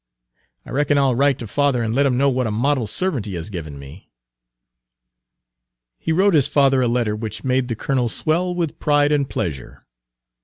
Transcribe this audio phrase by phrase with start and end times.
[0.65, 3.35] I reckon I'll write to father and let him know what a model servant he
[3.35, 4.09] has given me."
[5.99, 9.85] He wrote his father a letter which made the colonel swell with pride and pleasure.